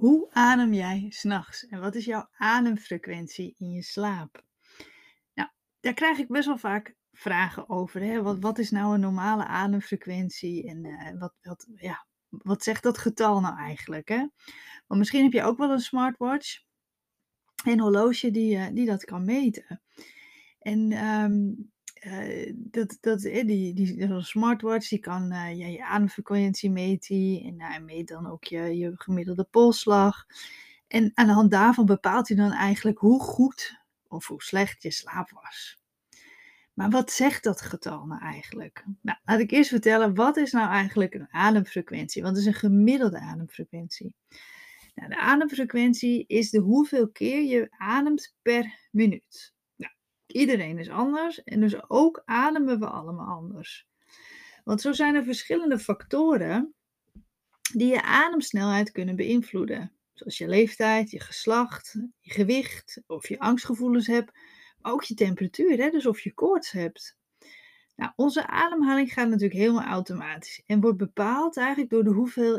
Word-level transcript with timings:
Hoe 0.00 0.30
adem 0.30 0.72
jij 0.72 1.06
s'nachts 1.08 1.66
en 1.66 1.80
wat 1.80 1.94
is 1.94 2.04
jouw 2.04 2.28
ademfrequentie 2.32 3.54
in 3.58 3.70
je 3.70 3.82
slaap? 3.82 4.44
Nou, 5.34 5.48
daar 5.80 5.94
krijg 5.94 6.18
ik 6.18 6.28
best 6.28 6.46
wel 6.46 6.58
vaak 6.58 6.96
vragen 7.12 7.68
over. 7.68 8.00
Hè? 8.02 8.22
Wat, 8.22 8.38
wat 8.38 8.58
is 8.58 8.70
nou 8.70 8.94
een 8.94 9.00
normale 9.00 9.44
ademfrequentie 9.44 10.68
en 10.68 10.84
eh, 10.84 11.18
wat, 11.18 11.34
wat, 11.42 11.66
ja, 11.74 12.06
wat 12.28 12.62
zegt 12.62 12.82
dat 12.82 12.98
getal 12.98 13.40
nou 13.40 13.58
eigenlijk? 13.58 14.08
Hè? 14.08 14.26
Maar 14.86 14.98
misschien 14.98 15.22
heb 15.22 15.32
je 15.32 15.42
ook 15.42 15.58
wel 15.58 15.70
een 15.70 15.80
smartwatch, 15.80 16.60
een 17.64 17.80
horloge 17.80 18.30
die, 18.30 18.56
eh, 18.56 18.74
die 18.74 18.86
dat 18.86 19.04
kan 19.04 19.24
meten. 19.24 19.82
En 20.58 20.92
ehm, 20.92 21.52
eh, 22.00 22.52
dat, 22.56 22.98
dat, 23.00 23.24
eh, 23.24 23.46
die, 23.46 23.74
die, 23.74 24.20
smartwatch 24.22 24.88
die 24.88 24.98
kan 24.98 25.30
eh, 25.30 25.58
ja, 25.58 25.66
je 25.66 25.84
ademfrequentie 25.84 26.70
meten 26.70 27.40
en 27.44 27.62
hij 27.62 27.80
meet 27.80 28.08
dan 28.08 28.26
ook 28.26 28.44
je, 28.44 28.76
je 28.76 28.92
gemiddelde 28.94 29.44
polsslag. 29.44 30.26
En 30.88 31.10
aan 31.14 31.26
de 31.26 31.32
hand 31.32 31.50
daarvan 31.50 31.86
bepaalt 31.86 32.28
hij 32.28 32.36
dan 32.36 32.52
eigenlijk 32.52 32.98
hoe 32.98 33.20
goed 33.20 33.80
of 34.08 34.26
hoe 34.26 34.42
slecht 34.42 34.82
je 34.82 34.90
slaap 34.90 35.30
was. 35.30 35.78
Maar 36.72 36.90
wat 36.90 37.10
zegt 37.10 37.44
dat 37.44 37.60
getal 37.60 38.06
nou 38.06 38.22
eigenlijk? 38.22 38.84
Nou, 39.00 39.18
laat 39.24 39.40
ik 39.40 39.50
eerst 39.50 39.70
vertellen, 39.70 40.14
wat 40.14 40.36
is 40.36 40.52
nou 40.52 40.70
eigenlijk 40.70 41.14
een 41.14 41.28
ademfrequentie? 41.30 42.24
Het 42.24 42.36
is 42.36 42.46
een 42.46 42.54
gemiddelde 42.54 43.18
ademfrequentie. 43.18 44.14
Nou, 44.94 45.08
de 45.08 45.18
ademfrequentie 45.18 46.24
is 46.26 46.50
de 46.50 46.58
hoeveel 46.58 47.10
keer 47.10 47.42
je 47.42 47.66
ademt 47.70 48.34
per 48.42 48.88
minuut. 48.90 49.54
Iedereen 50.32 50.78
is 50.78 50.88
anders 50.88 51.42
en 51.42 51.60
dus 51.60 51.90
ook 51.90 52.22
ademen 52.24 52.78
we 52.78 52.86
allemaal 52.86 53.36
anders. 53.36 53.88
Want 54.64 54.80
zo 54.80 54.92
zijn 54.92 55.14
er 55.14 55.24
verschillende 55.24 55.78
factoren 55.78 56.74
die 57.72 57.88
je 57.88 58.02
ademsnelheid 58.02 58.92
kunnen 58.92 59.16
beïnvloeden. 59.16 59.92
Zoals 60.12 60.38
je 60.38 60.48
leeftijd, 60.48 61.10
je 61.10 61.20
geslacht, 61.20 61.94
je 62.20 62.30
gewicht, 62.30 63.02
of 63.06 63.28
je 63.28 63.38
angstgevoelens 63.38 64.06
hebt, 64.06 64.32
maar 64.78 64.92
ook 64.92 65.02
je 65.02 65.14
temperatuur, 65.14 65.76
hè? 65.76 65.90
dus 65.90 66.06
of 66.06 66.20
je 66.20 66.34
koorts 66.34 66.70
hebt. 66.70 67.18
Nou, 67.96 68.12
onze 68.16 68.46
ademhaling 68.46 69.12
gaat 69.12 69.28
natuurlijk 69.28 69.60
helemaal 69.60 69.84
automatisch 69.84 70.62
en 70.66 70.80
wordt 70.80 70.98
bepaald 70.98 71.56
eigenlijk 71.56 71.90
door 71.90 72.04
de, 72.04 72.10
hoeveel, 72.10 72.56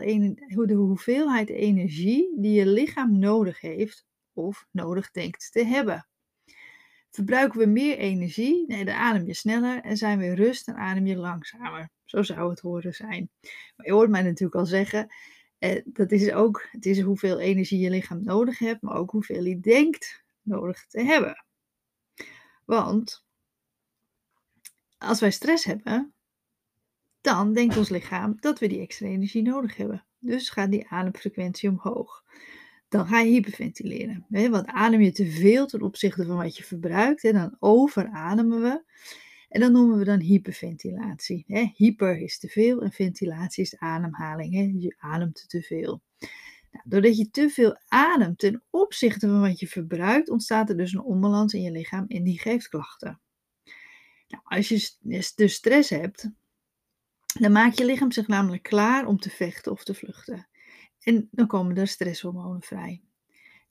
de 0.68 0.74
hoeveelheid 0.74 1.50
energie 1.50 2.34
die 2.38 2.52
je 2.52 2.66
lichaam 2.66 3.20
nodig 3.20 3.62
heeft 3.62 4.06
of 4.34 4.68
nodig 4.72 5.12
denkt 5.12 5.52
te 5.52 5.66
hebben. 5.66 6.08
Verbruiken 7.12 7.60
we 7.60 7.66
meer 7.66 7.98
energie, 7.98 8.66
nee, 8.68 8.86
dan 8.86 8.96
adem 8.96 9.26
je 9.26 9.34
sneller 9.34 9.82
en 9.82 9.98
zijn 9.98 10.20
we 10.20 10.36
rust, 10.36 10.66
dan 10.66 10.76
adem 10.76 11.06
je 11.06 11.18
langzamer. 11.18 11.90
Zo 12.06 12.24
zou 12.24 12.50
het 12.50 12.60
horen 12.60 12.94
zijn. 12.94 13.30
Maar 13.76 13.86
je 13.86 13.92
hoort 13.92 14.10
mij 14.10 14.22
natuurlijk 14.22 14.56
al 14.56 14.66
zeggen, 14.66 15.14
eh, 15.58 15.82
dat 15.86 16.12
is 16.12 16.32
ook, 16.32 16.68
het 16.72 16.86
is 16.86 17.00
hoeveel 17.00 17.40
energie 17.40 17.80
je 17.80 17.90
lichaam 17.90 18.24
nodig 18.24 18.60
hebt, 18.60 18.82
maar 18.82 18.96
ook 18.96 19.12
hoeveel 19.12 19.44
je 19.44 19.60
denkt 19.60 20.24
nodig 20.42 20.86
te 20.88 21.02
hebben. 21.02 21.46
Want 22.66 23.26
als 24.98 25.20
wij 25.20 25.32
stress 25.32 25.66
hebben, 25.66 26.14
dan 27.22 27.54
denkt 27.54 27.78
ons 27.78 27.90
lichaam 27.90 28.38
dat 28.40 28.60
we 28.60 28.68
die 28.68 28.82
extra 28.82 29.08
energie 29.08 29.42
nodig 29.42 29.78
hebben. 29.78 30.06
Dus 30.20 30.50
gaat 30.50 30.72
die 30.72 30.88
ademfrequentie 30.88 31.70
omhoog 31.70 32.24
dan 32.92 33.08
ga 33.08 33.20
je 33.20 33.32
hyperventileren. 33.32 34.26
Hè? 34.30 34.50
Want 34.50 34.68
adem 34.68 35.02
je 35.02 35.12
te 35.12 35.32
veel 35.32 35.66
ten 35.68 35.82
opzichte 35.82 36.26
van 36.26 36.36
wat 36.36 36.58
je 36.58 36.64
verbruikt, 36.64 37.22
hè, 37.22 37.32
dan 37.32 37.56
overademen 37.60 38.62
we. 38.62 38.84
En 39.50 39.60
dan 39.60 39.72
noemen 39.72 39.98
we 39.98 40.04
dan 40.04 40.20
hyperventilatie. 40.20 41.44
Hè? 41.48 41.72
Hyper 41.76 42.22
is 42.22 42.40
te 42.40 42.48
veel 42.48 42.82
en 42.82 42.92
ventilatie 42.92 43.64
is 43.64 43.78
ademhaling. 43.78 44.54
Hè? 44.54 44.72
Je 44.74 44.96
ademt 44.98 45.50
te 45.50 45.62
veel. 45.62 46.02
Nou, 46.72 46.84
doordat 46.86 47.18
je 47.18 47.30
te 47.30 47.50
veel 47.50 47.80
ademt 47.88 48.40
ten 48.40 48.64
opzichte 48.70 49.28
van 49.28 49.42
wat 49.42 49.60
je 49.60 49.68
verbruikt, 49.68 50.30
ontstaat 50.30 50.70
er 50.70 50.78
dus 50.78 50.94
een 50.94 51.04
onbalans 51.04 51.54
in 51.54 51.62
je 51.62 51.72
lichaam 51.72 52.06
en 52.08 52.24
die 52.24 52.40
geeft 52.40 52.68
klachten. 52.68 53.22
Nou, 54.28 54.44
als 54.44 54.70
je 54.70 54.92
dus 55.36 55.54
stress 55.54 55.90
hebt, 55.90 56.30
dan 57.40 57.52
maakt 57.52 57.78
je 57.78 57.86
lichaam 57.86 58.12
zich 58.12 58.28
namelijk 58.28 58.64
klaar 58.64 59.06
om 59.06 59.18
te 59.18 59.30
vechten 59.30 59.72
of 59.72 59.84
te 59.84 59.94
vluchten. 59.94 60.48
En 61.04 61.28
dan 61.32 61.48
komen 61.48 61.78
er 61.78 61.88
stresshormonen 61.88 62.62
vrij. 62.62 63.02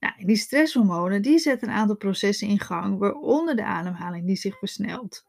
Nou, 0.00 0.24
die 0.24 0.36
stresshormonen 0.36 1.22
die 1.22 1.38
zetten 1.38 1.68
een 1.68 1.74
aantal 1.74 1.96
processen 1.96 2.48
in 2.48 2.60
gang, 2.60 2.98
waaronder 2.98 3.56
de 3.56 3.64
ademhaling 3.64 4.26
die 4.26 4.36
zich 4.36 4.58
versnelt. 4.58 5.24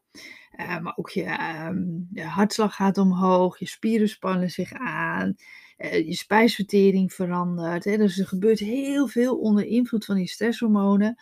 Uh, 0.60 0.80
maar 0.80 0.94
ook 0.96 1.10
je, 1.10 1.24
ehm, 1.24 1.84
je, 2.14 2.24
hartslag 2.24 2.76
gaat 2.76 2.98
omhoog, 2.98 3.60
je 3.60 3.68
spieren 3.68 4.10
spannen 4.10 4.52
zich 4.52 4.74
aan, 4.74 5.36
uh, 5.78 6.08
je 6.08 6.14
spijsvertering 6.14 7.14
verandert. 7.14 7.84
Hè? 7.84 7.98
Dus 7.98 8.20
er 8.20 8.28
gebeurt 8.28 8.60
heel 8.60 9.08
veel 9.08 9.38
onder 9.38 9.66
invloed 9.66 10.06
van 10.06 10.16
die 10.16 10.28
stresshormonen. 10.28 11.22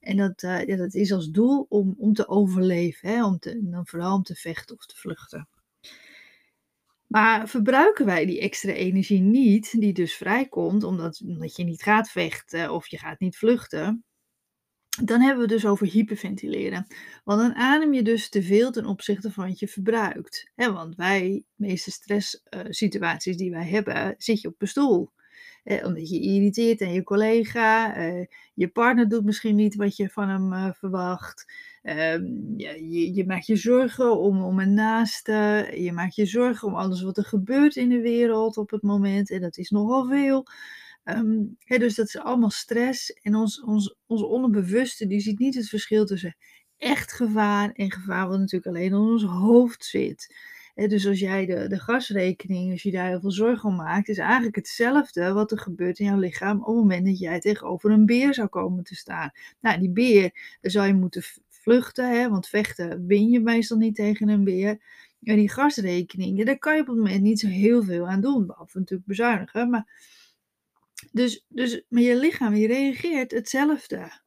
En 0.00 0.16
dat, 0.16 0.42
uh, 0.42 0.66
ja, 0.66 0.76
dat 0.76 0.94
is 0.94 1.12
als 1.12 1.30
doel 1.30 1.66
om, 1.68 1.94
om 1.98 2.12
te 2.12 2.28
overleven, 2.28 3.08
hè? 3.08 3.24
Om 3.24 3.38
te, 3.38 3.60
dan 3.62 3.86
vooral 3.86 4.14
om 4.14 4.22
te 4.22 4.34
vechten 4.34 4.76
of 4.76 4.86
te 4.86 4.96
vluchten. 4.96 5.48
Maar 7.06 7.48
verbruiken 7.48 8.06
wij 8.06 8.26
die 8.26 8.40
extra 8.40 8.72
energie 8.72 9.20
niet, 9.20 9.80
die 9.80 9.92
dus 9.92 10.14
vrijkomt 10.16 10.84
omdat, 10.84 11.20
omdat 11.24 11.56
je 11.56 11.64
niet 11.64 11.82
gaat 11.82 12.10
vechten 12.10 12.72
of 12.72 12.88
je 12.88 12.98
gaat 12.98 13.20
niet 13.20 13.36
vluchten, 13.36 14.04
dan 15.04 15.20
hebben 15.20 15.42
we 15.42 15.48
dus 15.48 15.66
over 15.66 15.86
hyperventileren. 15.86 16.86
Want 17.24 17.40
dan 17.40 17.54
adem 17.54 17.92
je 17.92 18.02
dus 18.02 18.28
te 18.28 18.42
veel 18.42 18.70
ten 18.70 18.86
opzichte 18.86 19.32
van 19.32 19.48
wat 19.48 19.58
je 19.58 19.68
verbruikt. 19.68 20.50
want 20.54 20.94
wij, 20.94 21.44
de 21.54 21.66
meeste 21.66 21.90
stresssituaties 21.90 23.32
uh, 23.32 23.38
die 23.38 23.50
wij 23.50 23.66
hebben, 23.66 24.14
zit 24.18 24.40
je 24.40 24.48
op 24.48 24.62
een 24.62 24.68
stoel. 24.68 25.12
Omdat 25.66 26.08
je 26.08 26.20
irriteert 26.20 26.80
aan 26.80 26.92
je 26.92 27.02
collega, 27.02 27.94
eh, 27.94 28.26
je 28.54 28.68
partner 28.68 29.08
doet 29.08 29.24
misschien 29.24 29.56
niet 29.56 29.74
wat 29.74 29.96
je 29.96 30.08
van 30.08 30.28
hem 30.28 30.52
uh, 30.52 30.72
verwacht. 30.72 31.52
Ehm, 31.82 32.24
je, 32.56 33.14
je, 33.14 33.26
maakt 33.26 33.46
je 33.46 33.56
zorgen 33.56 34.18
om, 34.18 34.42
om 34.42 34.60
een 34.60 34.74
naaste. 34.74 35.70
Je 35.76 35.92
maakt 35.92 36.14
je 36.14 36.26
zorgen 36.26 36.68
om 36.68 36.74
alles 36.74 37.02
wat 37.02 37.16
er 37.16 37.24
gebeurt 37.24 37.76
in 37.76 37.88
de 37.88 38.00
wereld 38.00 38.56
op 38.56 38.70
het 38.70 38.82
moment. 38.82 39.30
En 39.30 39.40
dat 39.40 39.56
is 39.56 39.70
nogal 39.70 40.06
veel. 40.06 40.46
Ehm, 41.04 41.42
dus 41.66 41.94
dat 41.94 42.06
is 42.06 42.18
allemaal 42.18 42.50
stress. 42.50 43.12
En 43.12 43.34
ons, 43.34 43.62
ons, 43.62 43.96
ons 44.06 44.22
onderbewuste 44.22 45.06
die 45.06 45.20
ziet 45.20 45.38
niet 45.38 45.54
het 45.54 45.68
verschil 45.68 46.04
tussen 46.04 46.36
echt 46.78 47.12
gevaar 47.12 47.72
en 47.72 47.92
gevaar 47.92 48.28
wat 48.28 48.38
natuurlijk 48.38 48.66
alleen 48.66 48.84
in 48.84 48.94
ons 48.94 49.24
hoofd 49.24 49.84
zit. 49.84 50.34
Dus 50.76 51.06
als 51.06 51.18
jij 51.18 51.46
de, 51.46 51.68
de 51.68 51.80
gasrekening, 51.80 52.72
als 52.72 52.82
je 52.82 52.90
daar 52.90 53.08
heel 53.08 53.20
veel 53.20 53.30
zorgen 53.30 53.68
om 53.68 53.76
maakt, 53.76 54.08
is 54.08 54.18
eigenlijk 54.18 54.56
hetzelfde 54.56 55.32
wat 55.32 55.50
er 55.50 55.58
gebeurt 55.58 55.98
in 55.98 56.06
jouw 56.06 56.18
lichaam 56.18 56.58
op 56.60 56.66
het 56.66 56.76
moment 56.76 57.06
dat 57.06 57.18
jij 57.18 57.40
tegenover 57.40 57.90
een 57.90 58.06
beer 58.06 58.34
zou 58.34 58.48
komen 58.48 58.84
te 58.84 58.94
staan. 58.94 59.30
Nou, 59.60 59.78
die 59.78 59.90
beer, 59.90 60.56
zou 60.60 60.86
je 60.86 60.94
moeten 60.94 61.22
vluchten, 61.48 62.10
hè, 62.10 62.28
want 62.28 62.48
vechten 62.48 63.06
win 63.06 63.28
je 63.28 63.40
meestal 63.40 63.76
niet 63.76 63.94
tegen 63.94 64.28
een 64.28 64.44
beer. 64.44 64.80
En 65.22 65.36
die 65.36 65.50
gasrekening, 65.50 66.44
daar 66.44 66.58
kan 66.58 66.74
je 66.74 66.80
op 66.80 66.86
het 66.86 66.96
moment 66.96 67.22
niet 67.22 67.40
zo 67.40 67.48
heel 67.48 67.82
veel 67.82 68.08
aan 68.08 68.20
doen, 68.20 68.46
behalve 68.46 68.78
natuurlijk 68.78 69.08
bezuinigen. 69.08 69.70
Maar, 69.70 69.86
dus, 71.12 71.44
dus, 71.48 71.82
maar 71.88 72.02
je 72.02 72.16
lichaam 72.16 72.54
je 72.54 72.66
reageert 72.66 73.30
hetzelfde. 73.30 74.24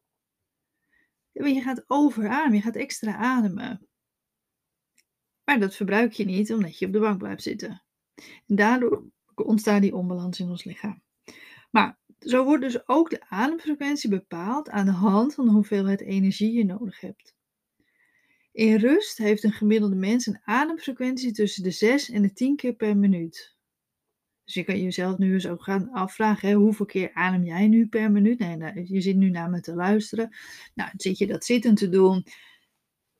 Je 1.31 1.61
gaat 1.61 1.83
overademen, 1.87 2.55
je 2.55 2.61
gaat 2.61 2.75
extra 2.75 3.15
ademen. 3.15 3.88
Maar 5.49 5.59
dat 5.59 5.75
verbruik 5.75 6.11
je 6.11 6.25
niet 6.25 6.53
omdat 6.53 6.79
je 6.79 6.85
op 6.85 6.93
de 6.93 6.99
bank 6.99 7.17
blijft 7.17 7.43
zitten. 7.43 7.83
En 8.47 8.55
daardoor 8.55 9.03
ontstaat 9.35 9.81
die 9.81 9.95
onbalans 9.95 10.39
in 10.39 10.49
ons 10.49 10.63
lichaam. 10.63 11.01
Maar 11.71 11.99
zo 12.19 12.43
wordt 12.43 12.63
dus 12.63 12.87
ook 12.87 13.09
de 13.09 13.29
ademfrequentie 13.29 14.09
bepaald 14.09 14.69
aan 14.69 14.85
de 14.85 14.91
hand 14.91 15.33
van 15.33 15.45
de 15.45 15.51
hoeveelheid 15.51 16.01
energie 16.01 16.51
je 16.51 16.65
nodig 16.65 16.99
hebt. 16.99 17.35
In 18.51 18.75
rust 18.75 19.17
heeft 19.17 19.43
een 19.43 19.51
gemiddelde 19.51 19.95
mens 19.95 20.25
een 20.25 20.41
ademfrequentie 20.43 21.31
tussen 21.31 21.63
de 21.63 21.71
6 21.71 22.09
en 22.09 22.21
de 22.21 22.33
10 22.33 22.55
keer 22.55 22.73
per 22.73 22.97
minuut. 22.97 23.57
Dus 24.43 24.53
je 24.53 24.63
kan 24.63 24.81
jezelf 24.81 25.17
nu 25.17 25.33
eens 25.33 25.47
ook 25.47 25.63
gaan 25.63 25.91
afvragen, 25.91 26.53
hoeveel 26.53 26.85
keer 26.85 27.13
adem 27.13 27.43
jij 27.43 27.67
nu 27.67 27.87
per 27.87 28.11
minuut? 28.11 28.39
Nee, 28.39 28.91
je 28.93 29.01
zit 29.01 29.15
nu 29.15 29.29
naar 29.29 29.49
me 29.49 29.61
te 29.61 29.75
luisteren. 29.75 30.35
Nou, 30.73 30.91
zit 30.95 31.17
je 31.17 31.27
dat 31.27 31.45
zittend 31.45 31.77
te 31.77 31.89
doen, 31.89 32.25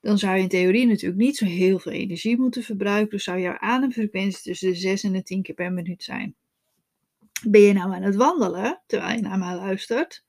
dan 0.02 0.18
zou 0.18 0.36
je 0.36 0.42
in 0.42 0.48
theorie 0.48 0.88
natuurlijk 0.88 1.22
niet 1.22 1.38
zo 1.38 1.46
heel 1.46 1.80
veel 1.80 1.92
energie 1.92 2.38
moeten 2.38 2.64
verbruiken. 2.64 3.10
Dus 3.10 3.24
zou 3.24 3.40
jouw 3.40 3.58
ademfrequentie 3.58 4.42
tussen 4.42 4.70
de 4.70 4.76
6 4.76 5.04
en 5.04 5.12
de 5.12 5.24
10 5.24 5.42
keer 5.42 5.56
per 5.56 5.74
minuut 5.74 6.04
zijn. 6.04 6.36
Ben 7.48 7.62
je 7.62 7.74
nou 7.74 7.94
aan 7.94 8.02
het 8.02 8.16
wandelen, 8.16 8.82
terwijl 8.86 9.16
je 9.16 9.22
naar 9.22 9.38
mij 9.38 9.56
luistert, 9.56 10.26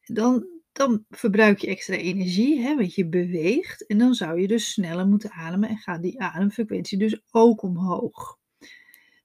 dan, 0.00 0.46
dan 0.72 1.04
verbruik 1.10 1.58
je 1.58 1.66
extra 1.66 1.94
energie, 1.94 2.60
hè, 2.60 2.76
want 2.76 2.94
je 2.94 3.08
beweegt. 3.08 3.86
En 3.86 3.98
dan 3.98 4.14
zou 4.14 4.40
je 4.40 4.48
dus 4.48 4.72
sneller 4.72 5.06
moeten 5.06 5.30
ademen 5.30 5.68
en 5.68 5.76
gaat 5.76 6.02
die 6.02 6.20
ademfrequentie 6.20 6.98
dus 6.98 7.20
ook 7.30 7.62
omhoog. 7.62 8.38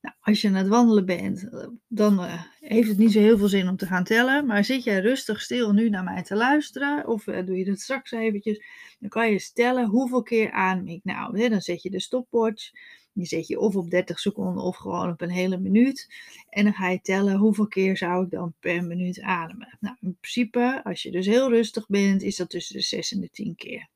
Nou, 0.04 0.16
als 0.22 0.42
je 0.42 0.48
aan 0.48 0.54
het 0.54 0.68
wandelen 0.68 1.06
bent, 1.06 1.50
dan 1.88 2.20
uh, 2.20 2.44
heeft 2.60 2.88
het 2.90 2.98
niet 2.98 3.12
zo 3.12 3.20
heel 3.20 3.38
veel 3.38 3.48
zin 3.48 3.68
om 3.70 3.78
te 3.78 3.86
gaan 3.86 4.04
tellen. 4.04 4.46
Maar 4.46 4.64
zit 4.64 4.84
jij 4.84 5.00
rustig 5.00 5.42
stil 5.42 5.72
nu 5.72 5.90
naar 5.90 6.04
mij 6.04 6.24
te 6.24 6.36
luisteren, 6.36 7.08
of 7.08 7.28
uh, 7.28 7.46
doe 7.46 7.58
je 7.58 7.66
dat 7.66 7.80
straks 7.80 8.12
eventjes, 8.12 8.64
dan 9.00 9.10
kan 9.10 9.32
je 9.32 9.40
stellen 9.40 9.88
hoeveel 9.88 10.24
keer 10.24 10.52
adem 10.52 10.88
ik 10.88 11.04
nou. 11.04 11.50
Dan 11.50 11.62
zet 11.62 11.82
je 11.82 11.90
de 11.90 12.00
stopwatch 12.00 12.72
Die 13.14 13.26
zet 13.26 13.48
je 13.48 13.60
of 13.60 13.76
op 13.76 13.90
30 13.90 14.20
seconden 14.20 14.64
of 14.64 14.76
gewoon 14.76 15.10
op 15.10 15.22
een 15.22 15.30
hele 15.30 15.58
minuut. 15.58 16.08
En 16.50 16.64
dan 16.64 16.74
ga 16.74 16.90
je 16.90 17.02
tellen 17.02 17.38
hoeveel 17.38 17.68
keer 17.68 17.98
zou 17.98 18.24
ik 18.26 18.32
dan 18.32 18.54
per 18.60 18.84
minuut 18.84 19.22
ademen. 19.22 19.78
Nou, 19.80 19.96
in 20.02 20.18
principe, 20.20 20.82
als 20.84 21.02
je 21.04 21.12
dus 21.12 21.26
heel 21.26 21.50
rustig 21.50 21.88
bent, 21.88 22.22
is 22.22 22.36
dat 22.36 22.50
tussen 22.50 22.76
de 22.76 22.82
6 22.82 23.12
en 23.12 23.20
de 23.20 23.30
10 23.30 23.56
keer 23.56 23.92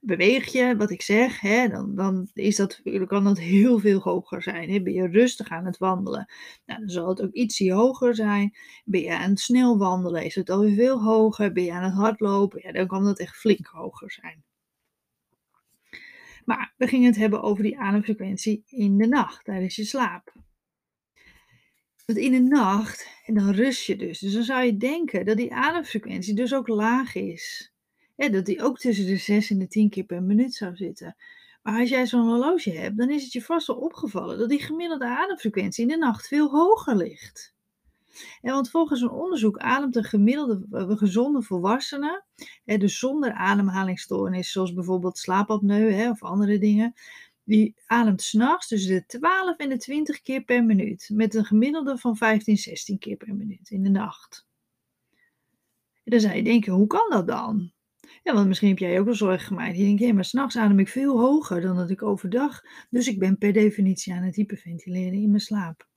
beweeg 0.00 0.52
je, 0.52 0.76
wat 0.76 0.90
ik 0.90 1.02
zeg, 1.02 1.40
hè, 1.40 1.68
dan, 1.68 1.94
dan, 1.94 2.28
is 2.32 2.56
dat, 2.56 2.82
kan 3.06 3.24
dat 3.24 3.38
heel 3.38 3.78
veel 3.78 4.00
hoger 4.00 4.42
zijn. 4.42 4.70
Hè. 4.70 4.82
Ben 4.82 4.92
je 4.92 5.08
rustig 5.08 5.48
aan 5.48 5.64
het 5.64 5.78
wandelen, 5.78 6.32
nou, 6.66 6.80
dan 6.80 6.88
zal 6.88 7.08
het 7.08 7.22
ook 7.22 7.32
ietsje 7.32 7.72
hoger 7.72 8.14
zijn. 8.14 8.56
Ben 8.84 9.00
je 9.00 9.16
aan 9.16 9.30
het 9.30 9.40
snel 9.40 9.78
wandelen, 9.78 10.24
is 10.24 10.34
het 10.34 10.50
alweer 10.50 10.74
veel 10.74 11.02
hoger. 11.02 11.52
Ben 11.52 11.64
je 11.64 11.72
aan 11.72 11.84
het 11.84 11.94
hardlopen, 11.94 12.60
ja, 12.62 12.72
dan 12.72 12.86
kan 12.86 13.04
dat 13.04 13.18
echt 13.18 13.36
flink 13.36 13.66
hoger 13.66 14.12
zijn. 14.12 14.44
Maar 16.44 16.74
we 16.76 16.86
gingen 16.86 17.06
het 17.06 17.18
hebben 17.18 17.42
over 17.42 17.62
die 17.62 17.78
ademfrequentie 17.78 18.62
in 18.66 18.98
de 18.98 19.06
nacht, 19.06 19.44
tijdens 19.44 19.76
je 19.76 19.84
slaap. 19.84 20.32
Want 22.06 22.18
in 22.18 22.32
de 22.32 22.40
nacht, 22.40 23.08
en 23.24 23.34
dan 23.34 23.50
rust 23.50 23.86
je 23.86 23.96
dus. 23.96 24.18
Dus 24.18 24.32
dan 24.32 24.42
zou 24.42 24.64
je 24.64 24.76
denken 24.76 25.24
dat 25.24 25.36
die 25.36 25.54
ademfrequentie 25.54 26.34
dus 26.34 26.54
ook 26.54 26.68
laag 26.68 27.14
is 27.14 27.72
dat 28.26 28.46
die 28.46 28.62
ook 28.62 28.78
tussen 28.78 29.06
de 29.06 29.16
6 29.16 29.50
en 29.50 29.58
de 29.58 29.66
10 29.66 29.90
keer 29.90 30.04
per 30.04 30.22
minuut 30.22 30.54
zou 30.54 30.76
zitten. 30.76 31.16
Maar 31.62 31.80
als 31.80 31.88
jij 31.88 32.06
zo'n 32.06 32.28
horloge 32.28 32.70
hebt, 32.70 32.96
dan 32.96 33.10
is 33.10 33.22
het 33.22 33.32
je 33.32 33.42
vast 33.42 33.66
wel 33.66 33.76
opgevallen 33.76 34.38
dat 34.38 34.48
die 34.48 34.62
gemiddelde 34.62 35.06
ademfrequentie 35.06 35.82
in 35.82 35.88
de 35.88 35.96
nacht 35.96 36.28
veel 36.28 36.50
hoger 36.50 36.96
ligt. 36.96 37.54
En 38.42 38.52
want 38.52 38.70
volgens 38.70 39.00
een 39.00 39.10
onderzoek 39.10 39.58
ademt 39.58 39.96
een 39.96 40.04
gemiddelde 40.04 40.66
een 40.70 40.98
gezonde 40.98 41.42
volwassene, 41.42 42.24
hè, 42.64 42.78
dus 42.78 42.98
zonder 42.98 43.32
ademhalingsstoornis, 43.32 44.52
zoals 44.52 44.74
bijvoorbeeld 44.74 45.18
slaapapneu 45.18 45.92
hè, 45.92 46.10
of 46.10 46.22
andere 46.22 46.58
dingen, 46.58 46.94
die 47.44 47.74
ademt 47.86 48.22
s'nachts 48.22 48.68
tussen 48.68 48.94
de 48.94 49.06
12 49.06 49.56
en 49.56 49.68
de 49.68 49.76
20 49.76 50.22
keer 50.22 50.42
per 50.42 50.64
minuut, 50.64 51.10
met 51.12 51.34
een 51.34 51.44
gemiddelde 51.44 51.98
van 51.98 52.16
15, 52.16 52.56
16 52.56 52.98
keer 52.98 53.16
per 53.16 53.34
minuut 53.34 53.70
in 53.70 53.82
de 53.82 53.90
nacht. 53.90 54.46
En 56.04 56.10
dan 56.10 56.20
zou 56.20 56.34
je 56.34 56.42
denken, 56.42 56.72
hoe 56.72 56.86
kan 56.86 57.10
dat 57.10 57.26
dan? 57.26 57.72
Ja, 58.28 58.34
want 58.34 58.48
misschien 58.48 58.68
heb 58.68 58.78
jij 58.78 58.98
ook 58.98 59.04
wel 59.04 59.14
zorgen 59.14 59.46
gemaakt. 59.46 59.76
Je 59.76 59.84
denkt, 59.84 60.00
hé, 60.00 60.12
maar 60.12 60.24
s'nachts 60.24 60.56
adem 60.56 60.78
ik 60.78 60.88
veel 60.88 61.20
hoger 61.20 61.60
dan 61.60 61.76
dat 61.76 61.90
ik 61.90 62.02
overdag. 62.02 62.60
Dus 62.90 63.06
ik 63.06 63.18
ben 63.18 63.38
per 63.38 63.52
definitie 63.52 64.12
aan 64.12 64.22
het 64.22 64.36
hyperventileren 64.36 65.12
in 65.12 65.28
mijn 65.28 65.40
slaap. 65.40 65.88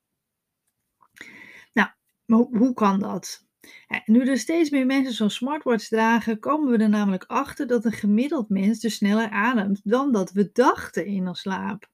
Nou, 1.74 1.89
maar 2.25 2.39
hoe 2.39 2.74
kan 2.74 3.00
dat? 3.00 3.45
Ja, 3.88 4.01
nu 4.06 4.28
er 4.28 4.38
steeds 4.38 4.69
meer 4.69 4.86
mensen 4.86 5.13
zo'n 5.13 5.30
smartwatch 5.30 5.88
dragen, 5.88 6.39
komen 6.39 6.72
we 6.72 6.83
er 6.83 6.89
namelijk 6.89 7.24
achter 7.24 7.68
dat 7.68 7.86
een 7.86 7.92
gemiddeld 7.92 8.50
mens 8.50 8.80
dus 8.80 8.95
sneller 8.95 9.30
ademt 9.30 9.81
dan 9.83 10.12
dat 10.12 10.31
we 10.31 10.50
dachten 10.54 11.06
in 11.06 11.28
ons 11.28 11.39
slaap. 11.39 11.89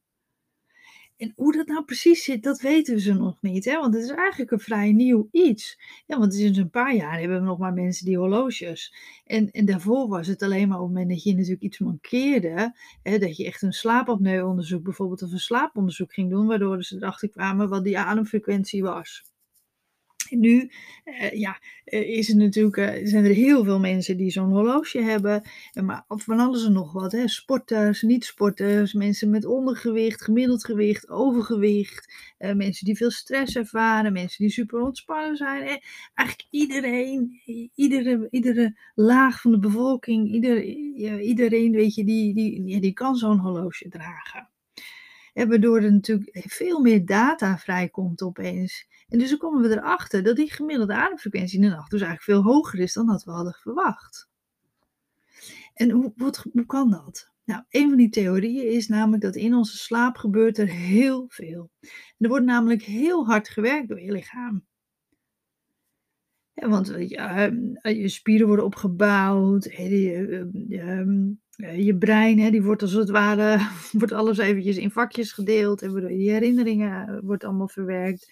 En 1.17 1.33
hoe 1.35 1.55
dat 1.55 1.67
nou 1.67 1.83
precies 1.83 2.23
zit, 2.23 2.43
dat 2.43 2.61
weten 2.61 2.99
ze 2.99 3.13
nog 3.13 3.41
niet. 3.41 3.65
Hè? 3.65 3.75
Want 3.79 3.93
het 3.93 4.03
is 4.03 4.09
eigenlijk 4.09 4.51
een 4.51 4.59
vrij 4.59 4.91
nieuw 4.91 5.27
iets. 5.31 5.79
Ja, 6.05 6.19
want 6.19 6.33
sinds 6.33 6.57
een 6.57 6.69
paar 6.69 6.95
jaar 6.95 7.19
hebben 7.19 7.39
we 7.39 7.45
nog 7.45 7.57
maar 7.57 7.73
mensen 7.73 8.05
die 8.05 8.17
horloges. 8.17 8.93
En, 9.25 9.51
en 9.51 9.65
daarvoor 9.65 10.07
was 10.07 10.27
het 10.27 10.41
alleen 10.41 10.67
maar 10.67 10.77
op 10.77 10.83
het 10.83 10.93
moment 10.93 11.09
dat 11.09 11.23
je 11.23 11.33
natuurlijk 11.33 11.61
iets 11.61 11.79
mankeerde. 11.79 12.75
Hè, 13.03 13.17
dat 13.17 13.37
je 13.37 13.45
echt 13.45 13.61
een 13.61 13.73
slaapapneuonderzoek 13.73 14.83
bijvoorbeeld 14.83 15.21
of 15.21 15.31
een 15.31 15.39
slaaponderzoek 15.39 16.13
ging 16.13 16.29
doen. 16.29 16.47
Waardoor 16.47 16.83
ze 16.83 16.95
erachter 16.95 17.29
kwamen 17.29 17.69
wat 17.69 17.83
die 17.83 17.97
ademfrequentie 17.97 18.83
was 18.83 19.23
nu 20.29 20.71
uh, 21.05 21.31
ja, 21.31 21.59
uh, 21.85 22.17
is 22.17 22.27
het 22.27 22.37
natuurlijk, 22.37 22.77
uh, 22.77 23.07
zijn 23.07 23.25
er 23.25 23.33
heel 23.33 23.63
veel 23.63 23.79
mensen 23.79 24.17
die 24.17 24.31
zo'n 24.31 24.51
horloge 24.51 25.01
hebben. 25.01 25.41
Maar 25.83 26.03
van 26.07 26.39
alles 26.39 26.65
en 26.65 26.73
nog 26.73 26.93
wat. 26.93 27.11
Hè. 27.11 27.27
Sporters, 27.27 28.01
niet-sporters, 28.01 28.93
mensen 28.93 29.29
met 29.29 29.45
ondergewicht, 29.45 30.21
gemiddeld 30.21 30.65
gewicht, 30.65 31.09
overgewicht. 31.09 32.13
mensen 32.37 32.85
die 32.85 32.95
veel 32.95 33.11
stress 33.11 33.55
ervaren, 33.55 34.13
mensen 34.13 34.43
die 34.43 34.53
super 34.53 34.81
ontspannen 34.81 35.35
zijn. 35.35 35.79
eigenlijk 36.13 36.47
iedereen, 36.49 37.41
iedere, 37.75 38.27
iedere 38.31 38.77
laag 38.95 39.41
van 39.41 39.51
de 39.51 39.59
bevolking, 39.59 40.31
ieder, 40.33 40.63
iedereen 41.21 41.71
weet 41.71 41.95
je, 41.95 42.03
die, 42.03 42.33
die, 42.33 42.79
die 42.79 42.93
kan 42.93 43.15
zo'n 43.15 43.39
horloge 43.39 43.89
dragen. 43.89 44.49
En 45.33 45.49
waardoor 45.49 45.81
er 45.81 45.91
natuurlijk 45.91 46.43
veel 46.47 46.81
meer 46.81 47.05
data 47.05 47.57
vrijkomt 47.57 48.21
opeens. 48.21 48.87
En 49.07 49.19
dus 49.19 49.37
komen 49.37 49.61
we 49.61 49.75
erachter 49.75 50.23
dat 50.23 50.35
die 50.35 50.51
gemiddelde 50.51 50.93
ademfrequentie 50.93 51.55
in 51.61 51.69
de 51.69 51.75
nacht 51.75 51.91
dus 51.91 52.01
eigenlijk 52.01 52.31
veel 52.39 52.53
hoger 52.53 52.79
is 52.79 52.93
dan 52.93 53.07
dat 53.07 53.23
we 53.23 53.31
hadden 53.31 53.53
verwacht. 53.53 54.27
En 55.73 55.89
hoe, 55.89 56.13
hoe 56.51 56.65
kan 56.65 56.91
dat? 56.91 57.31
Nou, 57.45 57.63
een 57.69 57.89
van 57.89 57.97
die 57.97 58.09
theorieën 58.09 58.71
is 58.71 58.87
namelijk 58.87 59.23
dat 59.23 59.35
in 59.35 59.53
onze 59.53 59.77
slaap 59.77 60.17
gebeurt 60.17 60.57
er 60.57 60.69
heel 60.69 61.25
veel. 61.27 61.69
er 62.17 62.29
wordt 62.29 62.45
namelijk 62.45 62.83
heel 62.83 63.25
hard 63.25 63.49
gewerkt 63.49 63.87
door 63.87 64.01
je 64.01 64.11
lichaam. 64.11 64.65
Want 66.53 66.93
ja, 66.97 67.51
je 67.81 68.09
spieren 68.09 68.47
worden 68.47 68.65
opgebouwd, 68.65 69.63
je, 69.63 70.49
ehm, 70.69 71.29
je 71.85 71.97
brein 71.97 72.51
die 72.51 72.63
wordt 72.63 72.81
als 72.81 72.91
het 72.91 73.09
ware, 73.09 73.67
wordt 73.99 74.11
alles 74.11 74.37
eventjes 74.37 74.77
in 74.77 74.91
vakjes 74.91 75.31
gedeeld 75.31 75.81
en 75.81 76.17
je 76.17 76.31
herinneringen 76.31 77.07
eh, 77.07 77.17
wordt 77.21 77.43
allemaal 77.43 77.67
verwerkt. 77.67 78.31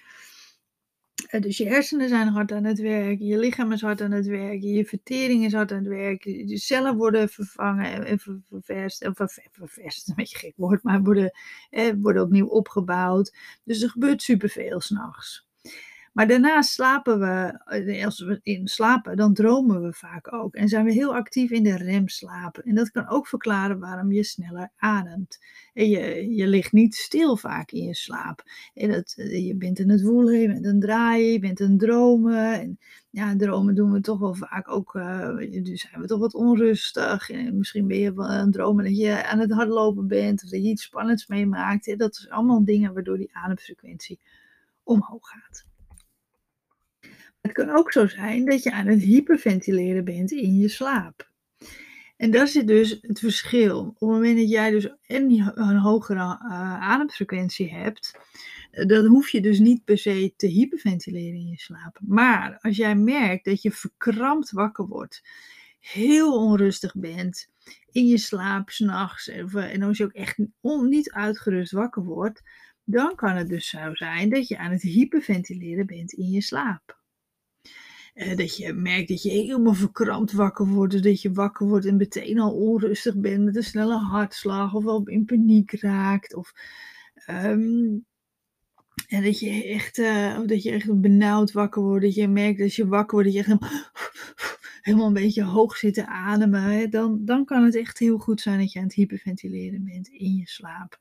Eh, 1.30 1.42
dus 1.42 1.58
je 1.58 1.68
hersenen 1.68 2.10
zijn 2.10 2.28
hard 2.28 2.52
aan 2.52 2.64
het 2.64 2.80
werken, 2.80 3.26
je 3.26 3.38
lichaam 3.38 3.72
is 3.72 3.82
hard 3.82 4.02
aan 4.02 4.12
het 4.12 4.26
werken, 4.26 4.70
je 4.70 4.86
vertering 4.86 5.46
is 5.46 5.54
hard 5.54 5.72
aan 5.72 5.78
het 5.78 5.88
werken, 5.88 6.48
je 6.48 6.58
cellen 6.58 6.96
worden 6.98 7.30
vervangen 7.30 8.06
en 8.06 8.20
ververst, 8.20 9.08
of 9.08 9.14
ververst, 9.52 10.08
een 10.10 10.16
beetje 10.16 10.38
gek 10.38 10.54
woord, 10.56 10.84
maar 10.84 11.02
worden, 11.04 11.32
eh, 11.70 11.94
worden 12.02 12.24
opnieuw 12.24 12.48
opgebouwd. 12.48 13.36
Dus 13.64 13.82
er 13.82 13.90
gebeurt 13.90 14.22
superveel 14.22 14.80
s'nachts. 14.82 15.48
Maar 16.16 16.28
daarna 16.28 16.62
slapen 16.62 17.20
we, 17.20 17.60
eh, 17.66 18.06
als 18.06 18.20
we 18.20 18.40
in 18.44 18.68
slapen, 18.68 19.18
dan 19.18 19.34
dromen 19.34 19.82
we 19.82 19.94
vaak 19.94 20.34
ook. 20.34 20.56
En 20.56 20.68
zijn 20.68 20.86
we 20.86 20.92
heel 20.92 21.16
actief 21.16 21.52
in 21.52 21.64
de 21.64 21.78
remslaap. 21.78 22.58
En 22.58 22.76
dat 22.76 22.92
kan 22.92 23.10
ook 23.10 23.28
verklaren 23.28 23.80
waarom 23.80 24.12
je 24.12 24.24
sneller 24.24 24.72
ademt. 24.78 25.40
En 25.74 25.90
je, 25.90 26.36
je 26.36 26.48
ligt 26.48 26.72
niet 26.72 26.96
stil 26.96 27.38
vaak 27.38 27.72
in 27.72 27.84
je 27.84 27.96
slaap. 27.96 28.44
En 28.74 28.92
dat, 28.92 29.14
eh, 29.18 29.48
je 29.48 29.56
bent 29.56 29.80
in 29.80 29.90
het 29.90 30.02
woelen, 30.02 30.40
je 30.40 30.48
bent 30.48 30.66
aan 30.66 30.80
draaien, 30.80 31.32
je 31.32 31.40
bent 31.40 31.60
het 31.60 31.80
dromen. 31.80 32.60
En 32.62 32.80
ja, 33.10 33.36
dromen 33.36 33.76
doen 33.76 33.92
we 33.92 34.02
toch 34.02 34.20
wel 34.20 34.36
vaak 34.36 34.70
ook, 34.70 34.94
uh, 34.94 35.38
dus 35.64 35.82
zijn 35.82 36.02
we 36.02 36.08
toch 36.08 36.20
wat 36.20 36.34
onrustig. 36.34 37.30
En 37.30 37.58
misschien 37.58 37.88
ben 37.88 37.98
je 37.98 38.14
wel 38.14 38.28
aan 38.28 38.46
het 38.46 38.54
dromen 38.54 38.84
dat 38.84 38.98
je 38.98 39.26
aan 39.26 39.40
het 39.40 39.52
hardlopen 39.52 40.08
bent. 40.08 40.44
Of 40.44 40.50
dat 40.50 40.64
je 40.64 40.70
iets 40.70 40.84
spannends 40.84 41.28
meemaakt. 41.28 41.98
Dat 41.98 42.12
is 42.12 42.30
allemaal 42.30 42.66
dingen 42.66 42.94
waardoor 42.94 43.18
die 43.18 43.36
ademfrequentie 43.36 44.20
omhoog 44.84 45.30
gaat. 45.30 45.75
Het 47.46 47.54
kan 47.54 47.70
ook 47.70 47.92
zo 47.92 48.08
zijn 48.08 48.46
dat 48.46 48.64
je 48.64 48.72
aan 48.72 48.88
het 48.88 49.02
hyperventileren 49.02 50.06
bent 50.06 50.32
in 50.32 50.56
je 50.56 50.68
slaap. 50.68 51.30
En 52.18 52.32
dat 52.32 52.50
zit 52.50 52.68
dus 52.68 52.98
het 53.02 53.20
verschil. 53.20 53.80
Op 53.80 54.00
het 54.00 54.10
moment 54.10 54.38
dat 54.38 54.50
jij 54.50 54.72
dus 54.72 54.90
een 55.08 55.78
hogere 55.78 56.20
uh, 56.20 56.40
ademfrequentie 56.82 57.74
hebt, 57.74 58.20
eh, 58.72 58.86
dan 58.86 59.06
hoef 59.06 59.30
je 59.30 59.42
dus 59.42 59.60
niet 59.60 59.84
per 59.84 59.98
se 59.98 60.34
te 60.36 60.48
hyperventileren 60.48 61.40
in 61.40 61.48
je 61.48 61.60
slaap. 61.60 62.00
Maar 62.02 62.58
als 62.62 62.78
jij 62.78 62.96
merkt 62.96 63.46
dat 63.46 63.62
je 63.62 63.72
verkrampt 63.72 64.52
wakker 64.52 64.88
wordt, 64.88 65.22
heel 65.80 66.46
onrustig 66.46 66.96
bent 66.96 67.48
in 67.92 68.08
je 68.08 68.18
slaap 68.18 68.70
s'nachts 68.70 69.28
en, 69.28 69.50
en 69.50 69.82
als 69.82 69.98
je 69.98 70.04
ook 70.04 70.14
echt 70.14 70.38
niet 70.64 71.12
uitgerust 71.12 71.72
wakker 71.72 72.04
wordt, 72.04 72.42
dan 72.84 73.16
kan 73.16 73.36
het 73.36 73.50
dus 73.50 73.70
zo 73.70 73.96
zijn 73.96 74.30
dat 74.30 74.48
je 74.48 74.58
aan 74.58 74.72
het 74.72 74.82
hyperventileren 74.82 75.86
bent 75.86 76.12
in 76.12 76.30
je 76.30 76.42
slaap. 76.42 77.04
Uh, 78.16 78.36
dat 78.36 78.58
je 78.58 78.74
merkt 78.74 79.08
dat 79.08 79.24
je 79.24 79.30
helemaal 79.30 79.74
verkrampt 79.74 80.32
wakker 80.32 80.68
wordt. 80.68 81.04
Dat 81.04 81.22
je 81.22 81.32
wakker 81.32 81.68
wordt 81.68 81.86
en 81.86 81.96
meteen 81.96 82.40
al 82.40 82.54
onrustig 82.54 83.16
bent 83.18 83.44
met 83.44 83.56
een 83.56 83.64
snelle 83.64 83.98
hartslag. 83.98 84.74
Of 84.74 84.84
wel 84.84 85.08
in 85.08 85.26
paniek 85.26 85.72
raakt. 85.72 86.36
Of, 86.36 86.54
um, 87.30 88.06
en 89.08 89.24
dat 89.24 89.40
je, 89.40 89.64
echt, 89.64 89.98
uh, 89.98 90.40
dat 90.46 90.64
je 90.64 90.72
echt 90.72 91.00
benauwd 91.02 91.52
wakker 91.52 91.82
wordt. 91.82 92.04
Dat 92.04 92.16
je 92.16 92.28
merkt 92.28 92.60
dat 92.60 92.76
je 92.76 92.88
wakker 92.88 93.24
wordt. 93.24 93.34
Dat 93.34 93.46
je 93.46 93.54
echt 93.54 94.55
helemaal 94.86 95.08
een 95.08 95.14
beetje 95.14 95.44
hoog 95.44 95.78
zit 95.78 95.94
te 95.94 96.08
ademen. 96.08 96.90
Dan, 96.90 97.26
dan 97.26 97.46
kan 97.46 97.64
het 97.64 97.76
echt 97.76 98.00
heel 98.00 98.18
goed 98.18 98.42
zijn 98.42 98.60
dat 98.60 98.72
je 98.72 98.80
aan 98.80 98.86
het 98.86 98.94
hyperventileren 98.94 99.84
bent 99.84 100.08
in 100.08 100.36
je 100.36 100.48
slaap. 100.48 101.00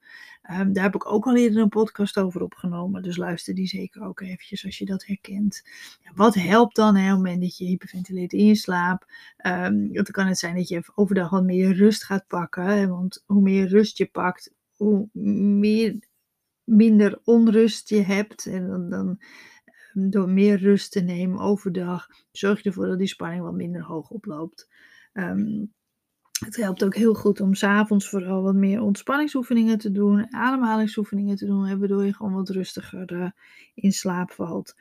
Um, 0.50 0.72
daar 0.72 0.84
heb 0.84 0.94
ik 0.94 1.12
ook 1.12 1.26
al 1.26 1.36
eerder 1.36 1.62
een 1.62 1.68
podcast 1.68 2.18
over 2.18 2.42
opgenomen. 2.42 3.02
Dus 3.02 3.16
luister 3.16 3.54
die 3.54 3.66
zeker 3.66 4.02
ook 4.02 4.20
eventjes 4.20 4.64
als 4.64 4.78
je 4.78 4.84
dat 4.84 5.06
herkent. 5.06 5.62
Wat 6.14 6.34
helpt 6.34 6.76
dan 6.76 6.96
hè, 6.96 7.10
op 7.10 7.16
moment 7.16 7.40
dat 7.40 7.56
je 7.56 7.64
hyperventileert 7.64 8.32
in 8.32 8.46
je 8.46 8.54
slaap? 8.54 9.06
Um, 9.46 9.92
dan 9.92 10.04
kan 10.04 10.26
het 10.26 10.38
zijn 10.38 10.56
dat 10.56 10.68
je 10.68 10.82
overdag 10.94 11.30
wat 11.30 11.44
meer 11.44 11.74
rust 11.74 12.04
gaat 12.04 12.26
pakken. 12.26 12.64
Hè, 12.64 12.88
want 12.88 13.22
hoe 13.26 13.42
meer 13.42 13.68
rust 13.68 13.98
je 13.98 14.06
pakt, 14.06 14.54
hoe 14.76 15.08
meer, 15.12 15.98
minder 16.64 17.20
onrust 17.24 17.88
je 17.88 18.02
hebt. 18.02 18.46
En 18.46 18.68
dan, 18.68 18.90
dan 18.90 19.08
ehm, 19.08 19.16
door 19.94 20.28
meer 20.28 20.58
rust 20.58 20.92
te 20.92 21.00
nemen 21.00 21.38
overdag, 21.38 22.08
zorg 22.32 22.62
je 22.62 22.68
ervoor 22.68 22.86
dat 22.86 22.98
die 22.98 23.06
spanning 23.06 23.42
wat 23.42 23.54
minder 23.54 23.82
hoog 23.82 24.10
oploopt. 24.10 24.68
Um, 25.12 25.72
Het 26.34 26.56
helpt 26.56 26.84
ook 26.84 26.94
heel 26.94 27.14
goed 27.14 27.40
om 27.40 27.54
s'avonds 27.54 28.08
vooral 28.08 28.42
wat 28.42 28.54
meer 28.54 28.80
ontspanningsoefeningen 28.80 29.78
te 29.78 29.92
doen, 29.92 30.34
ademhalingsoefeningen 30.34 31.36
te 31.36 31.46
doen, 31.46 31.78
waardoor 31.78 32.04
je 32.04 32.14
gewoon 32.14 32.32
wat 32.32 32.48
rustiger 32.48 33.12
uh, 33.12 33.30
in 33.74 33.92
slaap 33.92 34.32
valt. 34.32 34.74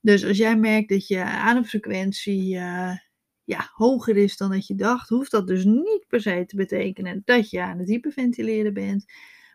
Dus 0.00 0.24
als 0.24 0.36
jij 0.36 0.56
merkt 0.56 0.88
dat 0.88 1.06
je 1.06 1.24
ademfrequentie 1.24 2.54
uh, 2.54 2.96
ja, 3.44 3.70
hoger 3.72 4.16
is 4.16 4.36
dan 4.36 4.50
dat 4.50 4.66
je 4.66 4.74
dacht, 4.74 5.08
hoeft 5.08 5.30
dat 5.30 5.46
dus 5.46 5.64
niet 5.64 6.04
per 6.08 6.20
se 6.20 6.44
te 6.46 6.56
betekenen 6.56 7.22
dat 7.24 7.50
je 7.50 7.62
aan 7.62 7.78
het 7.78 7.88
hyperventileren 7.88 8.74
bent. 8.74 9.04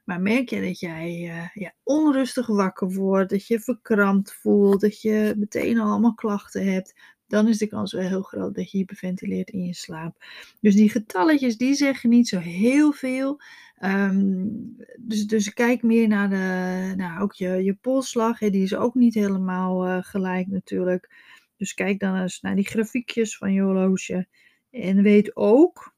Maar 0.08 0.22
merk 0.22 0.50
je 0.50 0.62
dat 0.62 0.80
jij 0.80 1.22
uh, 1.24 1.50
ja, 1.54 1.74
onrustig 1.84 2.48
wakker 2.48 2.94
wordt, 2.94 3.30
dat 3.30 3.48
je 3.48 3.60
verkrampt 3.60 4.34
voelt, 4.34 4.82
dat 4.82 5.02
je 5.02 5.34
meteen 5.38 5.80
al 5.80 5.90
allemaal 5.90 6.14
klachten 6.14 6.74
hebt, 6.74 6.94
dan 7.28 7.48
is 7.48 7.58
de 7.58 7.68
kans 7.68 7.94
wel 7.94 8.08
heel 8.08 8.22
groot 8.22 8.56
dat 8.56 8.72
je 8.72 8.78
hyperventileert 8.78 9.50
in 9.50 9.66
je 9.66 9.74
slaap. 9.74 10.26
Dus 10.62 10.76
die 10.76 10.90
getalletjes, 10.90 11.58
die 11.58 11.74
zeggen 11.74 12.10
niet 12.10 12.28
zo 12.28 12.40
heel 12.40 12.92
veel. 12.92 13.42
Um, 13.80 14.76
dus, 15.00 15.28
dus 15.28 15.54
kijk 15.54 15.84
meer 15.84 16.08
naar 16.08 16.30
de, 16.30 16.94
nou, 16.96 17.22
ook 17.22 17.34
je, 17.34 17.64
je 17.64 17.74
polsslag, 17.74 18.40
hè, 18.40 18.50
die 18.50 18.64
is 18.64 18.76
ook 18.76 18.96
niet 18.96 19.14
helemaal 19.14 19.88
uh, 19.88 19.98
gelijk 20.02 20.48
natuurlijk. 20.48 21.12
Dus 21.58 21.74
kijk 21.74 22.00
dan 22.00 22.16
eens 22.16 22.42
naar 22.42 22.56
die 22.56 22.68
grafiekjes 22.68 23.38
van 23.38 23.54
je 23.54 23.62
horloge. 23.62 24.28
En 24.70 25.02
weet 25.02 25.36
ook 25.36 25.94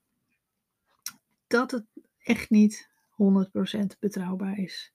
dat 1.47 1.71
het 1.71 1.85
echt 2.19 2.49
niet 2.49 2.89
100% 3.19 3.99
betrouwbaar 3.99 4.59
is. 4.59 4.93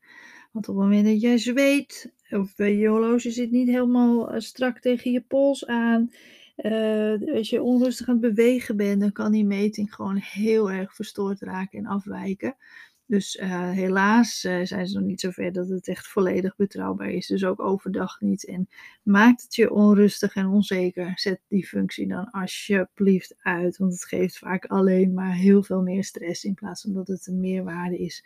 Want 0.52 0.69
op 0.69 0.75
het 0.75 0.85
moment 0.85 1.04
dat 1.07 1.21
jij 1.21 1.38
zweet, 1.38 2.12
of 2.31 2.57
je 2.57 2.88
horloge 2.88 3.31
zit 3.31 3.50
niet 3.50 3.69
helemaal 3.69 4.31
eh, 4.31 4.40
strak 4.40 4.81
tegen 4.81 5.11
je 5.11 5.21
pols 5.21 5.66
aan, 5.66 6.11
uh, 6.57 7.35
als 7.35 7.50
je 7.50 7.62
onrustig 7.62 8.09
aan 8.09 8.23
het 8.23 8.35
bewegen 8.35 8.76
bent, 8.76 9.00
dan 9.00 9.12
kan 9.12 9.33
die 9.33 9.45
meting 9.45 9.95
gewoon 9.95 10.16
heel 10.16 10.71
erg 10.71 10.95
verstoord 10.95 11.40
raken 11.40 11.78
en 11.78 11.87
afwijken. 11.87 12.57
Dus 13.06 13.37
uh, 13.37 13.70
helaas 13.70 14.44
uh, 14.44 14.64
zijn 14.64 14.87
ze 14.87 14.99
nog 14.99 15.06
niet 15.06 15.20
zover 15.20 15.52
dat 15.52 15.68
het 15.68 15.88
echt 15.88 16.08
volledig 16.08 16.56
betrouwbaar 16.56 17.11
is. 17.11 17.26
Dus 17.26 17.44
ook 17.44 17.61
overdag 17.61 18.20
niet. 18.20 18.46
En 18.46 18.68
maakt 19.02 19.42
het 19.42 19.54
je 19.54 19.70
onrustig 19.70 20.34
en 20.34 20.46
onzeker, 20.46 21.12
zet 21.14 21.40
die 21.49 21.66
functie 21.66 22.08
dan 22.08 22.30
alsjeblieft 22.30 23.34
uit. 23.38 23.76
Want 23.76 23.92
het 23.92 24.04
geeft 24.04 24.38
vaak 24.38 24.64
alleen 24.64 25.14
maar 25.14 25.34
heel 25.34 25.62
veel 25.62 25.82
meer 25.82 26.04
stress 26.04 26.44
in 26.44 26.54
plaats 26.54 26.82
van 26.82 26.92
dat 26.92 27.06
het 27.06 27.26
een 27.26 27.40
meerwaarde 27.40 27.99
is. 27.99 28.25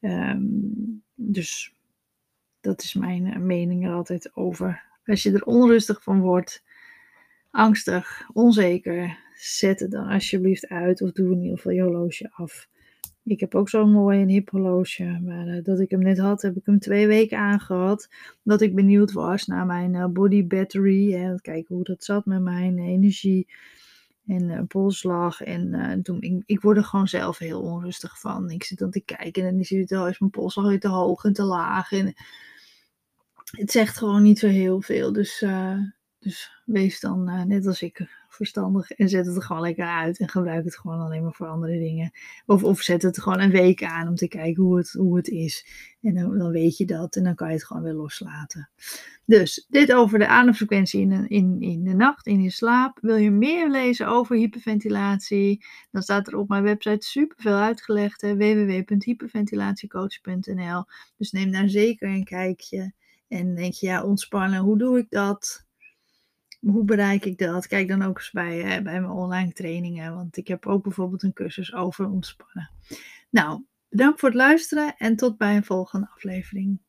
Um, 0.00 1.02
dus 1.14 1.74
dat 2.60 2.82
is 2.82 2.94
mijn 2.94 3.46
mening 3.46 3.86
er 3.86 3.92
altijd 3.92 4.36
over. 4.36 4.82
Als 5.04 5.22
je 5.22 5.32
er 5.32 5.44
onrustig 5.44 6.02
van 6.02 6.20
wordt, 6.20 6.64
angstig, 7.50 8.28
onzeker, 8.32 9.18
zet 9.34 9.80
het 9.80 9.90
dan 9.90 10.06
alsjeblieft 10.06 10.68
uit 10.68 11.02
of 11.02 11.12
doe 11.12 11.32
in 11.32 11.40
ieder 11.40 11.56
geval 11.56 11.72
je 11.72 11.82
horloge 11.82 12.30
af. 12.32 12.68
Ik 13.30 13.40
heb 13.40 13.54
ook 13.54 13.68
zo'n 13.68 13.92
mooi 13.92 14.20
een 14.20 15.24
maar 15.24 15.46
uh, 15.46 15.64
dat 15.64 15.80
ik 15.80 15.90
hem 15.90 16.02
net 16.02 16.18
had, 16.18 16.42
heb 16.42 16.56
ik 16.56 16.66
hem 16.66 16.78
twee 16.78 17.06
weken 17.06 17.38
aangehad. 17.38 18.08
Omdat 18.44 18.60
ik 18.60 18.74
benieuwd 18.74 19.12
was 19.12 19.46
naar 19.46 19.66
mijn 19.66 19.94
uh, 19.94 20.06
body 20.06 20.46
battery 20.46 21.14
en 21.14 21.40
kijken 21.40 21.74
hoe 21.74 21.84
dat 21.84 22.04
zat 22.04 22.24
met 22.24 22.40
mijn 22.40 22.78
energie 22.78 23.48
en 24.26 24.42
uh, 24.48 24.60
polsslag. 24.68 25.40
En 25.40 26.00
toen, 26.02 26.20
ik, 26.20 26.42
ik 26.46 26.60
word 26.60 26.76
er 26.76 26.84
gewoon 26.84 27.08
zelf 27.08 27.38
heel 27.38 27.60
onrustig 27.60 28.20
van. 28.20 28.50
Ik 28.50 28.64
zit 28.64 28.78
dan 28.78 28.90
te 28.90 29.00
kijken 29.00 29.46
en 29.46 29.54
dan 29.54 29.64
zie 29.64 29.76
je 29.76 29.94
het, 29.94 30.08
is 30.10 30.18
mijn 30.18 30.30
polsslag 30.30 30.66
weer 30.66 30.80
te 30.80 30.88
hoog 30.88 31.24
en 31.24 31.32
te 31.32 31.44
laag. 31.44 31.92
En 31.92 32.14
het 33.44 33.70
zegt 33.70 33.98
gewoon 33.98 34.22
niet 34.22 34.38
zo 34.38 34.46
heel 34.46 34.80
veel. 34.80 35.12
Dus, 35.12 35.44
dus 36.20 36.62
wees 36.64 37.00
dan 37.00 37.46
net 37.46 37.66
als 37.66 37.82
ik 37.82 38.08
verstandig 38.28 38.90
en 38.90 39.08
zet 39.08 39.26
het 39.26 39.36
er 39.36 39.42
gewoon 39.42 39.62
lekker 39.62 39.86
uit 39.86 40.18
en 40.18 40.28
gebruik 40.28 40.64
het 40.64 40.78
gewoon 40.78 41.00
alleen 41.00 41.22
maar 41.22 41.32
voor 41.32 41.46
andere 41.46 41.78
dingen. 41.78 42.10
Of, 42.46 42.64
of 42.64 42.80
zet 42.80 43.02
het 43.02 43.20
gewoon 43.20 43.40
een 43.40 43.50
week 43.50 43.82
aan 43.82 44.08
om 44.08 44.14
te 44.14 44.28
kijken 44.28 44.62
hoe 44.62 44.76
het, 44.76 44.90
hoe 44.90 45.16
het 45.16 45.28
is. 45.28 45.66
En 46.02 46.14
dan, 46.14 46.38
dan 46.38 46.50
weet 46.50 46.76
je 46.76 46.84
dat 46.84 47.16
en 47.16 47.24
dan 47.24 47.34
kan 47.34 47.48
je 47.48 47.54
het 47.54 47.64
gewoon 47.64 47.82
weer 47.82 47.92
loslaten. 47.92 48.70
Dus 49.24 49.66
dit 49.68 49.92
over 49.92 50.18
de 50.18 50.26
ademfrequentie 50.26 51.00
in, 51.00 51.28
in, 51.28 51.60
in 51.60 51.84
de 51.84 51.94
nacht, 51.94 52.26
in 52.26 52.42
je 52.42 52.50
slaap. 52.50 52.98
Wil 53.00 53.16
je 53.16 53.30
meer 53.30 53.70
lezen 53.70 54.06
over 54.06 54.36
hyperventilatie? 54.36 55.64
Dan 55.90 56.02
staat 56.02 56.26
er 56.26 56.36
op 56.36 56.48
mijn 56.48 56.62
website 56.62 57.06
superveel 57.06 57.56
uitgelegd. 57.56 58.22
www.hyperventilatiecoach.nl 58.22 60.84
Dus 61.16 61.30
neem 61.30 61.52
daar 61.52 61.68
zeker 61.68 62.08
een 62.08 62.24
kijkje. 62.24 62.92
En 63.28 63.54
denk 63.54 63.72
je, 63.72 63.86
ja, 63.86 64.04
ontspannen, 64.04 64.60
hoe 64.60 64.78
doe 64.78 64.98
ik 64.98 65.10
dat? 65.10 65.68
Hoe 66.60 66.84
bereik 66.84 67.24
ik 67.24 67.38
dat? 67.38 67.66
Kijk 67.66 67.88
dan 67.88 68.02
ook 68.02 68.16
eens 68.16 68.30
bij, 68.30 68.82
bij 68.82 69.00
mijn 69.00 69.12
online 69.12 69.52
trainingen, 69.52 70.14
want 70.14 70.36
ik 70.36 70.48
heb 70.48 70.66
ook 70.66 70.82
bijvoorbeeld 70.82 71.22
een 71.22 71.32
cursus 71.32 71.74
over 71.74 72.10
ontspannen. 72.10 72.70
Nou, 73.30 73.64
bedankt 73.88 74.20
voor 74.20 74.28
het 74.28 74.38
luisteren 74.38 74.96
en 74.96 75.16
tot 75.16 75.38
bij 75.38 75.56
een 75.56 75.64
volgende 75.64 76.08
aflevering. 76.14 76.80